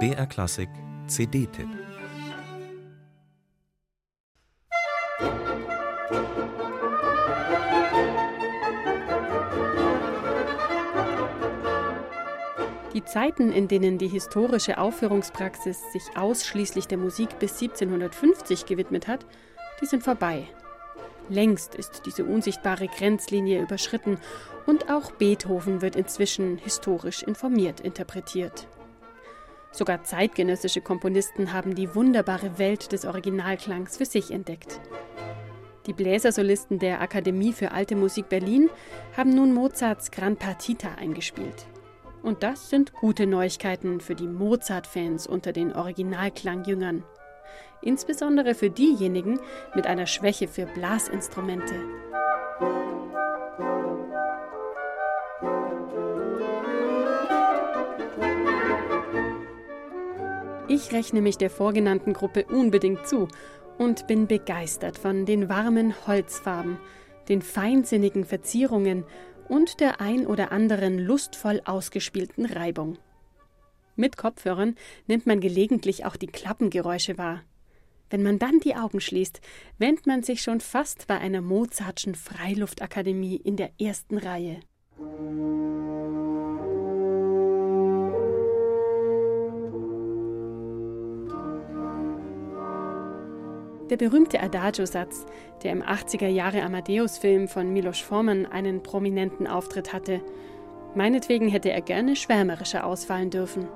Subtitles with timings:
[0.00, 0.68] BR Klassik
[1.06, 1.68] CD-Tipp
[12.94, 19.24] Die Zeiten, in denen die historische Aufführungspraxis sich ausschließlich der Musik bis 1750 gewidmet hat,
[19.80, 20.48] die sind vorbei.
[21.28, 24.18] Längst ist diese unsichtbare Grenzlinie überschritten
[24.66, 28.68] und auch Beethoven wird inzwischen historisch informiert interpretiert.
[29.72, 34.80] Sogar zeitgenössische Komponisten haben die wunderbare Welt des Originalklangs für sich entdeckt.
[35.86, 38.70] Die Bläsersolisten der Akademie für Alte Musik Berlin
[39.16, 41.66] haben nun Mozarts Gran Partita eingespielt.
[42.22, 47.04] Und das sind gute Neuigkeiten für die Mozart-Fans unter den Originalklangjüngern.
[47.84, 49.38] Insbesondere für diejenigen
[49.74, 51.74] mit einer Schwäche für Blasinstrumente.
[60.66, 63.28] Ich rechne mich der vorgenannten Gruppe unbedingt zu
[63.76, 66.78] und bin begeistert von den warmen Holzfarben,
[67.28, 69.04] den feinsinnigen Verzierungen
[69.48, 72.96] und der ein oder anderen lustvoll ausgespielten Reibung.
[73.94, 74.74] Mit Kopfhörern
[75.06, 77.42] nimmt man gelegentlich auch die Klappengeräusche wahr.
[78.14, 79.40] Wenn man dann die Augen schließt,
[79.76, 84.60] wähnt man sich schon fast bei einer Mozartschen Freiluftakademie in der ersten Reihe.
[93.90, 95.26] Der berühmte Adagio-Satz,
[95.64, 100.20] der im 80er Jahre Amadeus-Film von Milos Forman einen prominenten Auftritt hatte.
[100.94, 103.66] Meinetwegen hätte er gerne schwärmerischer ausfallen dürfen.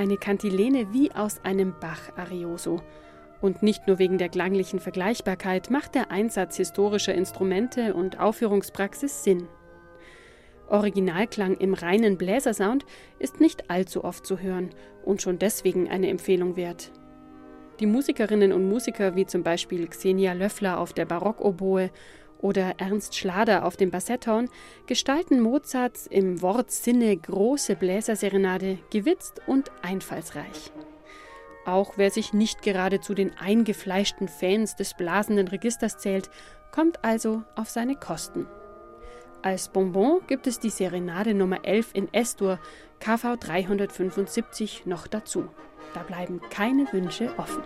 [0.00, 2.80] Eine Kantilene wie aus einem Bach-Arioso.
[3.42, 9.46] Und nicht nur wegen der klanglichen Vergleichbarkeit macht der Einsatz historischer Instrumente und Aufführungspraxis Sinn.
[10.70, 12.86] Originalklang im reinen Bläsersound
[13.18, 14.70] ist nicht allzu oft zu hören
[15.04, 16.92] und schon deswegen eine Empfehlung wert.
[17.78, 21.90] Die Musikerinnen und Musiker wie zum Beispiel Xenia Löffler auf der Barockoboe
[22.42, 24.48] oder Ernst Schlader auf dem Bassetthorn
[24.86, 30.72] gestalten Mozarts im Wortsinne große Bläserserenade gewitzt und einfallsreich.
[31.66, 36.30] Auch wer sich nicht gerade zu den eingefleischten Fans des blasenden Registers zählt,
[36.72, 38.46] kommt also auf seine Kosten.
[39.42, 42.58] Als Bonbon gibt es die Serenade Nummer 11 in S-Dur,
[42.98, 45.48] KV 375 noch dazu.
[45.94, 47.62] Da bleiben keine Wünsche offen.